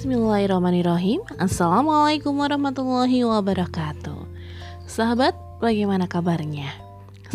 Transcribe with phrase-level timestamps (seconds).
[0.00, 1.20] Bismillahirrahmanirrahim.
[1.36, 4.32] Assalamualaikum warahmatullahi wabarakatuh.
[4.88, 6.72] Sahabat, bagaimana kabarnya?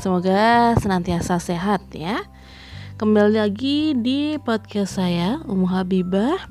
[0.01, 2.25] Semoga senantiasa sehat ya.
[2.97, 6.49] Kembali lagi di podcast saya, Umu Habibah.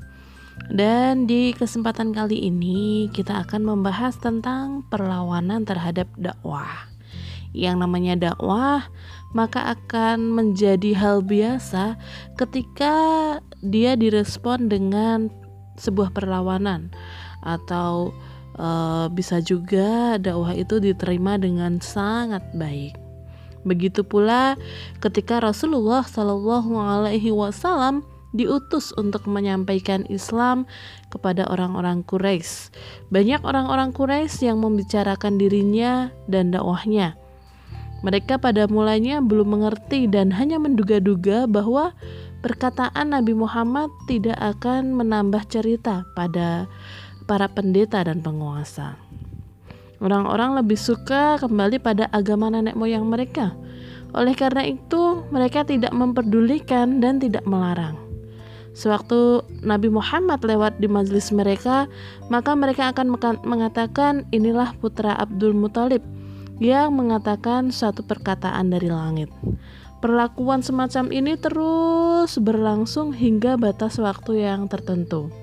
[0.71, 6.87] Dan di kesempatan kali ini kita akan membahas tentang perlawanan terhadap dakwah.
[7.51, 8.87] Yang namanya dakwah
[9.35, 11.99] maka akan menjadi hal biasa
[12.39, 12.95] ketika
[13.59, 15.27] dia direspon dengan
[15.75, 16.91] sebuah perlawanan
[17.43, 18.11] atau
[18.59, 22.95] uh, bisa juga dakwah itu diterima dengan sangat baik.
[23.65, 24.53] Begitu pula
[25.01, 30.67] ketika Rasulullah Shallallahu Alaihi Wasallam diutus untuk menyampaikan Islam
[31.09, 32.69] kepada orang-orang Quraisy.
[33.09, 37.15] Banyak orang-orang Quraisy yang membicarakan dirinya dan dakwahnya.
[38.03, 41.95] Mereka pada mulanya belum mengerti dan hanya menduga-duga bahwa
[42.45, 46.69] perkataan Nabi Muhammad tidak akan menambah cerita pada
[47.25, 49.01] para pendeta dan penguasa.
[49.97, 53.57] Orang-orang lebih suka kembali pada agama nenek moyang mereka.
[54.13, 57.97] Oleh karena itu, mereka tidak memperdulikan dan tidak melarang.
[58.77, 61.89] Sewaktu Nabi Muhammad lewat di majelis mereka,
[62.29, 66.05] maka mereka akan mengatakan, "Inilah putra Abdul Muthalib
[66.61, 69.33] yang mengatakan suatu perkataan dari langit."
[70.05, 75.33] Perlakuan semacam ini terus berlangsung hingga batas waktu yang tertentu.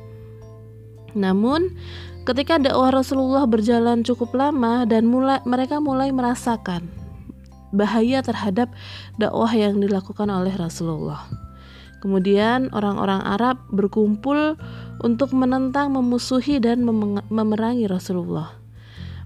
[1.19, 1.75] Namun,
[2.23, 6.87] ketika dakwah Rasulullah berjalan cukup lama dan mulai mereka mulai merasakan
[7.75, 8.71] bahaya terhadap
[9.19, 11.27] dakwah yang dilakukan oleh Rasulullah.
[11.99, 14.55] Kemudian orang-orang Arab berkumpul
[15.03, 16.87] untuk menentang, memusuhi dan
[17.35, 18.62] memerangi Rasulullah.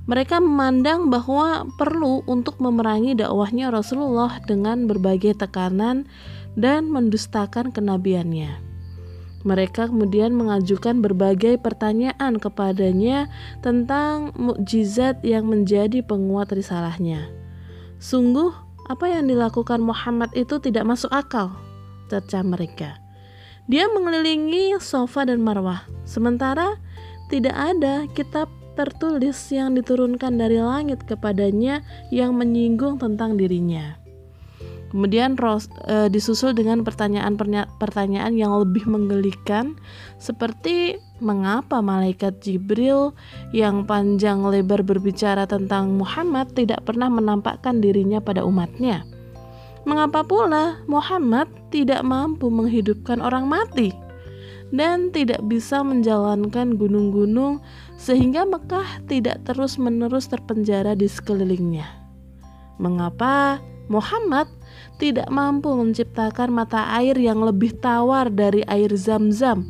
[0.07, 6.07] Mereka memandang bahwa perlu untuk memerangi dakwahnya Rasulullah dengan berbagai tekanan
[6.55, 8.63] dan mendustakan kenabiannya.
[9.47, 13.31] Mereka kemudian mengajukan berbagai pertanyaan kepadanya
[13.63, 17.31] tentang mukjizat yang menjadi penguat risalahnya.
[18.03, 18.51] Sungguh,
[18.87, 21.55] apa yang dilakukan Muhammad itu tidak masuk akal,
[22.07, 22.99] cerca mereka.
[23.67, 26.79] Dia mengelilingi sofa dan marwah, sementara
[27.31, 31.81] tidak ada kitab tertulis yang diturunkan dari langit kepadanya
[32.13, 33.97] yang menyinggung tentang dirinya.
[34.87, 39.75] Kemudian Ros, e, disusul dengan pertanyaan-pertanyaan yang lebih menggelikan
[40.23, 43.11] seperti mengapa malaikat Jibril
[43.51, 49.03] yang panjang lebar berbicara tentang Muhammad tidak pernah menampakkan dirinya pada umatnya.
[49.83, 54.06] Mengapa pula Muhammad tidak mampu menghidupkan orang mati
[54.75, 57.63] dan tidak bisa menjalankan gunung-gunung
[57.95, 61.87] sehingga Mekah tidak terus-menerus terpenjara di sekelilingnya.
[62.83, 64.51] Mengapa Muhammad
[64.99, 69.63] tidak mampu menciptakan mata air yang lebih tawar dari air zam-zam?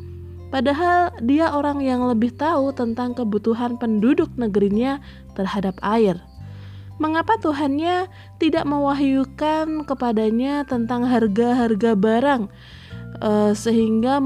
[0.49, 5.03] Padahal dia orang yang lebih tahu tentang kebutuhan penduduk negerinya
[5.37, 6.17] terhadap air.
[6.97, 8.09] Mengapa Tuhannya
[8.41, 12.49] tidak mewahyukan kepadanya tentang harga-harga barang
[13.21, 14.19] uh, sehingga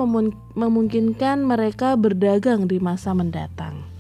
[0.55, 3.91] memungkinkan mereka berdagang di masa mendatang?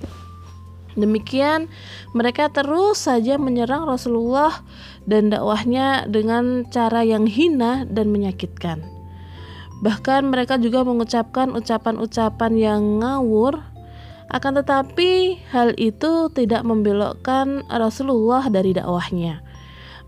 [0.98, 1.70] Demikian,
[2.12, 4.66] mereka terus saja menyerang Rasulullah
[5.06, 8.82] dan dakwahnya dengan cara yang hina dan menyakitkan.
[9.80, 13.62] Bahkan mereka juga mengucapkan ucapan-ucapan yang ngawur,
[14.30, 19.49] akan tetapi hal itu tidak membelokkan Rasulullah dari dakwahnya.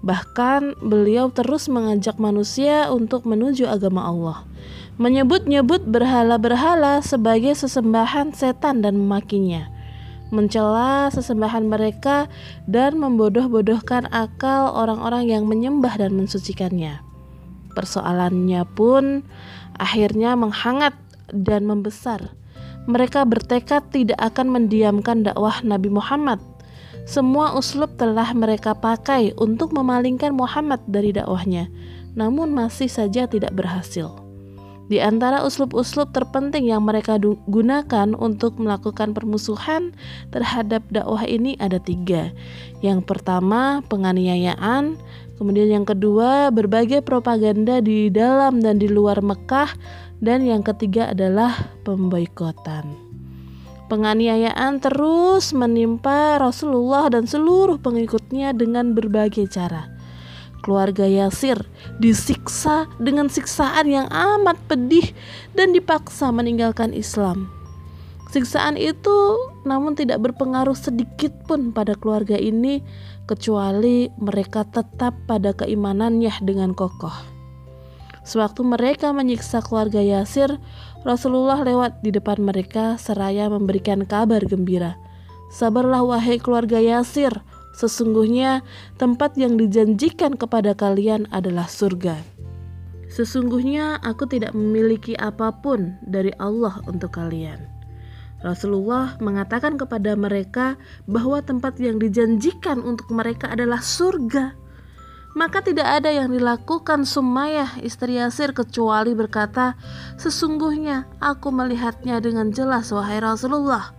[0.02, 4.38] Bahkan beliau terus mengajak manusia untuk menuju agama Allah,
[4.98, 9.72] menyebut-nyebut berhala-berhala sebagai sesembahan setan dan memakinya
[10.32, 12.26] mencela sesembahan mereka
[12.64, 17.04] dan membodoh-bodohkan akal orang-orang yang menyembah dan mensucikannya.
[17.76, 19.28] Persoalannya pun
[19.76, 20.96] akhirnya menghangat
[21.30, 22.32] dan membesar.
[22.88, 26.42] Mereka bertekad tidak akan mendiamkan dakwah Nabi Muhammad.
[27.02, 31.66] Semua uslub telah mereka pakai untuk memalingkan Muhammad dari dakwahnya,
[32.14, 34.22] namun masih saja tidak berhasil.
[34.92, 37.16] Di antara uslub-uslub terpenting yang mereka
[37.48, 39.96] gunakan untuk melakukan permusuhan
[40.28, 42.28] terhadap dakwah ini ada tiga.
[42.84, 45.00] Yang pertama, penganiayaan.
[45.40, 49.72] Kemudian yang kedua, berbagai propaganda di dalam dan di luar Mekah.
[50.22, 53.01] Dan yang ketiga adalah pemboikotan.
[53.92, 59.92] Penganiayaan terus menimpa Rasulullah dan seluruh pengikutnya dengan berbagai cara
[60.64, 61.60] keluarga Yasir
[62.00, 65.12] disiksa dengan siksaan yang amat pedih
[65.52, 67.52] dan dipaksa meninggalkan Islam.
[68.32, 69.36] Siksaan itu
[69.68, 72.80] namun tidak berpengaruh sedikit pun pada keluarga ini
[73.28, 77.31] kecuali mereka tetap pada keimanannya dengan kokoh.
[78.22, 80.62] Sewaktu mereka menyiksa keluarga Yasir,
[81.02, 84.94] Rasulullah lewat di depan mereka seraya memberikan kabar gembira.
[85.50, 87.34] Sabarlah wahai keluarga Yasir,
[87.74, 88.62] sesungguhnya
[88.96, 92.16] tempat yang dijanjikan kepada kalian adalah surga.
[93.12, 97.60] Sesungguhnya aku tidak memiliki apa pun dari Allah untuk kalian.
[98.40, 100.74] Rasulullah mengatakan kepada mereka
[101.06, 104.61] bahwa tempat yang dijanjikan untuk mereka adalah surga.
[105.32, 109.80] Maka tidak ada yang dilakukan Sumayyah istri Yasir kecuali berkata,
[110.20, 113.96] Sesungguhnya aku melihatnya dengan jelas wahai Rasulullah.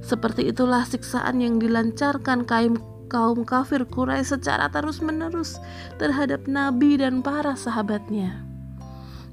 [0.00, 2.80] Seperti itulah siksaan yang dilancarkan kaum
[3.12, 5.60] kaum kafir Quraisy secara terus-menerus
[6.00, 8.40] terhadap Nabi dan para sahabatnya.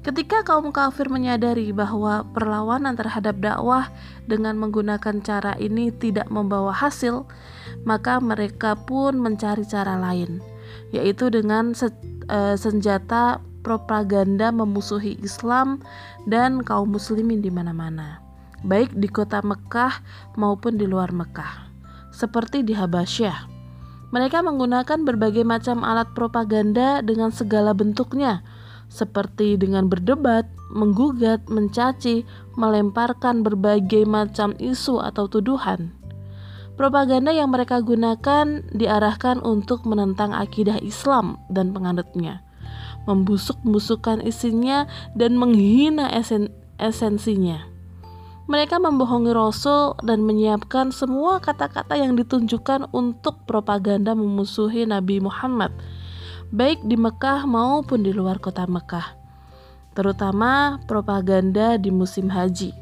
[0.04, 3.88] Ketika kaum kafir menyadari bahwa perlawanan terhadap dakwah
[4.28, 7.24] dengan menggunakan cara ini tidak membawa hasil,
[7.88, 10.51] maka mereka pun mencari cara lain
[10.90, 11.90] yaitu dengan se
[12.30, 15.80] uh, senjata propaganda memusuhi Islam
[16.26, 18.18] dan kaum muslimin di mana-mana,
[18.66, 20.02] baik di kota Mekah
[20.34, 21.70] maupun di luar Mekah.
[22.12, 23.48] Seperti di Habasyah,
[24.12, 28.44] mereka menggunakan berbagai macam alat propaganda dengan segala bentuknya,
[28.92, 32.28] seperti dengan berdebat, menggugat, mencaci,
[32.60, 35.96] melemparkan berbagai macam isu atau tuduhan.
[36.72, 42.40] Propaganda yang mereka gunakan diarahkan untuk menentang akidah Islam dan penganutnya,
[43.04, 46.48] membusuk-busukkan isinya dan menghina esen
[46.80, 47.68] esensinya.
[48.48, 55.76] Mereka membohongi Rasul dan menyiapkan semua kata-kata yang ditunjukkan untuk propaganda memusuhi Nabi Muhammad,
[56.50, 59.12] baik di Mekah maupun di luar kota Mekah,
[59.92, 62.81] terutama propaganda di musim haji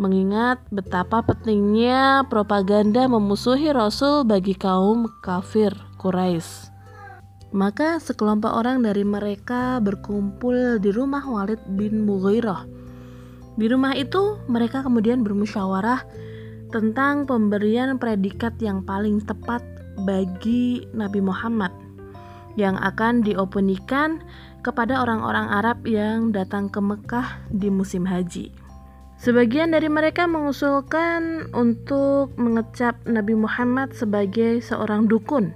[0.00, 6.72] mengingat betapa pentingnya propaganda memusuhi Rasul bagi kaum kafir Quraisy.
[7.52, 12.64] Maka sekelompok orang dari mereka berkumpul di rumah Walid bin Mughirah.
[13.60, 16.00] Di rumah itu mereka kemudian bermusyawarah
[16.72, 19.60] tentang pemberian predikat yang paling tepat
[20.06, 21.74] bagi Nabi Muhammad
[22.54, 24.22] yang akan diopenikan
[24.64, 28.59] kepada orang-orang Arab yang datang ke Mekah di musim haji.
[29.20, 35.52] Sebagian dari mereka mengusulkan untuk mengecap Nabi Muhammad sebagai seorang dukun.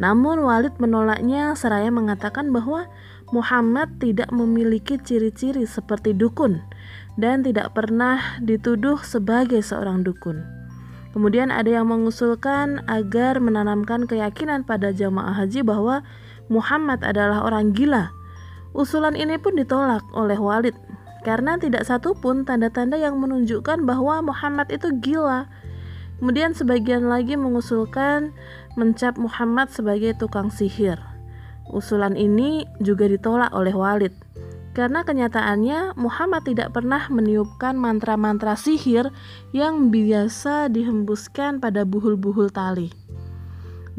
[0.00, 2.88] Namun Walid menolaknya seraya mengatakan bahwa
[3.28, 6.64] Muhammad tidak memiliki ciri-ciri seperti dukun
[7.20, 10.40] dan tidak pernah dituduh sebagai seorang dukun.
[11.12, 16.00] Kemudian ada yang mengusulkan agar menanamkan keyakinan pada jamaah haji bahwa
[16.48, 18.08] Muhammad adalah orang gila.
[18.72, 20.87] Usulan ini pun ditolak oleh Walid
[21.28, 25.44] karena tidak satu pun tanda-tanda yang menunjukkan bahwa Muhammad itu gila.
[26.16, 28.32] Kemudian sebagian lagi mengusulkan
[28.80, 30.96] mencap Muhammad sebagai tukang sihir.
[31.68, 34.16] Usulan ini juga ditolak oleh Walid
[34.72, 39.12] karena kenyataannya Muhammad tidak pernah meniupkan mantra-mantra sihir
[39.52, 42.88] yang biasa dihembuskan pada buhul-buhul tali.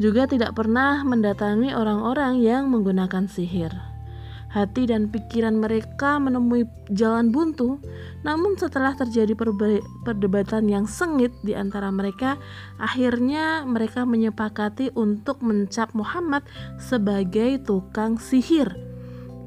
[0.02, 3.89] Juga tidak pernah mendatangi orang-orang yang menggunakan sihir
[4.50, 7.78] hati dan pikiran mereka menemui jalan buntu.
[8.26, 9.38] Namun setelah terjadi
[10.02, 12.36] perdebatan yang sengit di antara mereka,
[12.76, 16.42] akhirnya mereka menyepakati untuk mencap Muhammad
[16.82, 18.74] sebagai tukang sihir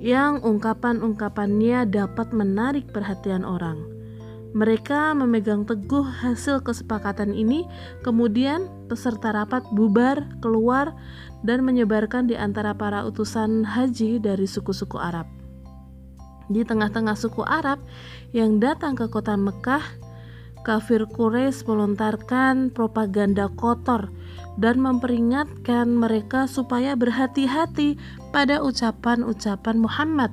[0.04, 3.94] yang ungkapan-ungkapannya dapat menarik perhatian orang.
[4.54, 7.66] Mereka memegang teguh hasil kesepakatan ini,
[8.06, 10.94] kemudian peserta rapat bubar, keluar,
[11.44, 15.28] dan menyebarkan di antara para utusan haji dari suku-suku Arab.
[16.48, 17.80] Di tengah-tengah suku Arab
[18.32, 19.84] yang datang ke kota Mekah,
[20.64, 24.12] kafir Quraisy melontarkan propaganda kotor
[24.56, 28.00] dan memperingatkan mereka supaya berhati-hati
[28.32, 30.32] pada ucapan-ucapan Muhammad.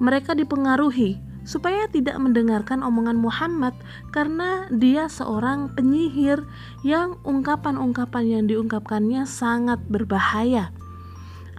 [0.00, 3.72] Mereka dipengaruhi supaya tidak mendengarkan omongan Muhammad
[4.12, 6.44] karena dia seorang penyihir
[6.84, 10.72] yang ungkapan-ungkapan yang diungkapkannya sangat berbahaya.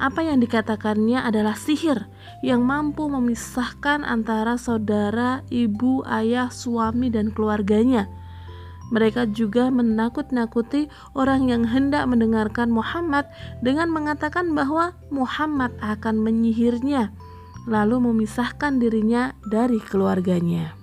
[0.01, 2.09] Apa yang dikatakannya adalah sihir
[2.41, 8.09] yang mampu memisahkan antara saudara, ibu, ayah, suami, dan keluarganya.
[8.91, 13.29] Mereka juga menakut-nakuti orang yang hendak mendengarkan Muhammad
[13.63, 17.13] dengan mengatakan bahwa Muhammad akan menyihirnya
[17.69, 20.73] lalu memisahkan dirinya dari keluarganya.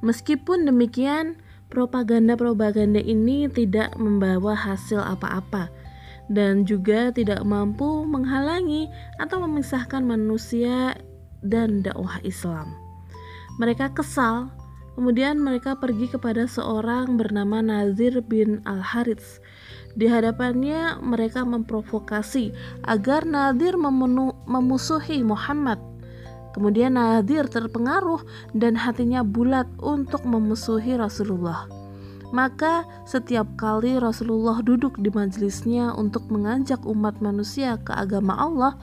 [0.00, 1.36] Meskipun demikian,
[1.70, 5.70] propaganda-propaganda ini tidak membawa hasil apa-apa
[6.30, 8.86] dan juga tidak mampu menghalangi
[9.18, 10.94] atau memisahkan manusia
[11.42, 12.70] dan dakwah Islam.
[13.58, 14.48] Mereka kesal,
[14.94, 19.42] kemudian mereka pergi kepada seorang bernama Nazir bin Al-Harits.
[19.98, 22.54] Di hadapannya mereka memprovokasi
[22.86, 23.74] agar Nadir
[24.46, 25.89] memusuhi Muhammad
[26.50, 28.22] Kemudian Nadir terpengaruh
[28.56, 31.70] dan hatinya bulat untuk memusuhi Rasulullah.
[32.30, 38.78] Maka setiap kali Rasulullah duduk di majelisnya untuk mengajak umat manusia ke agama Allah,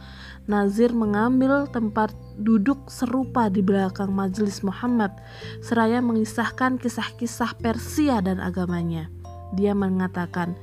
[0.52, 5.16] Nazir mengambil tempat duduk serupa di belakang majelis Muhammad,
[5.64, 9.08] seraya mengisahkan kisah-kisah Persia dan agamanya.
[9.56, 10.56] Dia mengatakan,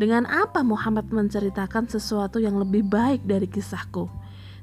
[0.00, 4.08] dengan apa Muhammad menceritakan sesuatu yang lebih baik dari kisahku?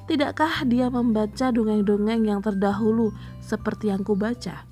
[0.09, 3.13] Tidakkah dia membaca dongeng-dongeng yang terdahulu
[3.45, 4.65] seperti yang kubaca?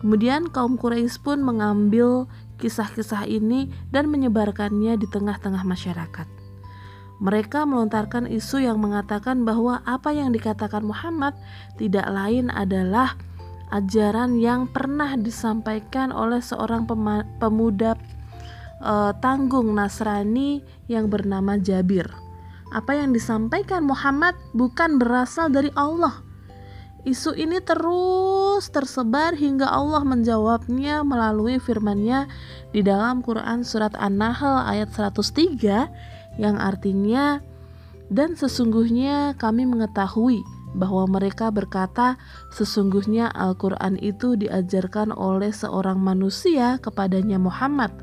[0.00, 2.24] Kemudian kaum Quraisy pun mengambil
[2.56, 6.24] kisah-kisah ini dan menyebarkannya di tengah-tengah masyarakat.
[7.20, 11.36] Mereka melontarkan isu yang mengatakan bahwa apa yang dikatakan Muhammad
[11.76, 13.20] tidak lain adalah
[13.76, 16.88] ajaran yang pernah disampaikan oleh seorang
[17.36, 17.92] pemuda
[18.80, 22.29] uh, tanggung Nasrani yang bernama Jabir.
[22.70, 26.22] Apa yang disampaikan Muhammad bukan berasal dari Allah,
[27.00, 32.28] Isu ini terus tersebar hingga Allah menjawabnya melalui firman-Nya
[32.76, 37.40] di dalam Quran surat An-Nahl ayat 103 yang artinya
[38.12, 40.44] dan sesungguhnya kami mengetahui
[40.76, 42.20] bahwa mereka berkata
[42.52, 47.96] sesungguhnya Al-Quran itu diajarkan oleh seorang manusia kepadanya Muhammad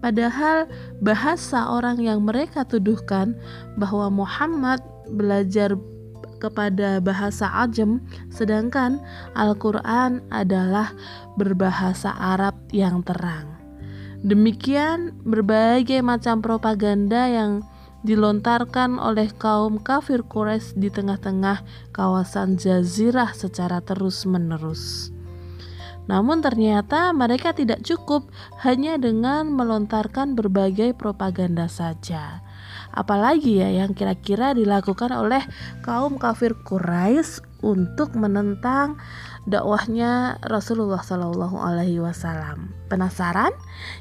[0.00, 0.64] Padahal
[1.04, 3.36] bahasa orang yang mereka tuduhkan
[3.76, 4.80] bahwa Muhammad
[5.12, 5.76] belajar
[6.40, 8.00] kepada bahasa Ajem,
[8.32, 8.96] sedangkan
[9.36, 10.96] Al-Quran adalah
[11.36, 13.60] berbahasa Arab yang terang.
[14.24, 17.60] Demikian, berbagai macam propaganda yang
[18.00, 21.60] dilontarkan oleh kaum kafir Quraisy di tengah-tengah
[21.92, 25.12] kawasan Jazirah secara terus-menerus.
[26.10, 28.26] Namun ternyata mereka tidak cukup
[28.66, 32.42] hanya dengan melontarkan berbagai propaganda saja
[32.90, 35.42] apalagi ya yang kira-kira dilakukan oleh
[35.86, 38.98] kaum kafir Quraisy untuk menentang
[39.46, 42.72] dakwahnya Rasulullah Shallallahu Alaihi Wasallam.
[42.90, 43.52] Penasaran?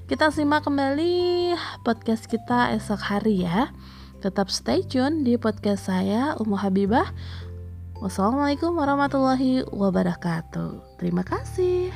[0.10, 1.54] Kita simak kembali
[1.86, 3.72] podcast kita esok hari ya.
[4.20, 7.08] Tetap stay tune di podcast saya Umu Habibah.
[8.00, 10.96] Wassalamualaikum warahmatullahi wabarakatuh.
[10.96, 11.92] Terima kasih.